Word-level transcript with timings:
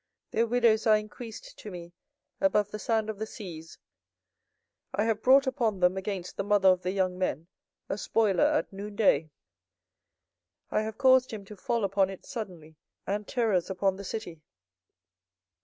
24:015:008 0.31 0.31
Their 0.31 0.47
widows 0.47 0.87
are 0.87 0.97
increased 0.97 1.59
to 1.59 1.69
me 1.69 1.93
above 2.39 2.71
the 2.71 2.79
sand 2.79 3.07
of 3.11 3.19
the 3.19 3.27
seas: 3.27 3.77
I 4.95 5.03
have 5.03 5.21
brought 5.21 5.45
upon 5.45 5.79
them 5.79 5.95
against 5.95 6.37
the 6.37 6.43
mother 6.43 6.69
of 6.69 6.81
the 6.81 6.89
young 6.89 7.19
men 7.19 7.45
a 7.87 7.99
spoiler 7.99 8.45
at 8.45 8.73
noonday: 8.73 9.29
I 10.71 10.81
have 10.81 10.97
caused 10.97 11.29
him 11.29 11.45
to 11.45 11.55
fall 11.55 11.83
upon 11.83 12.09
it 12.09 12.25
suddenly, 12.25 12.77
and 13.05 13.27
terrors 13.27 13.69
upon 13.69 13.97
the 13.97 14.03
city. 14.03 14.41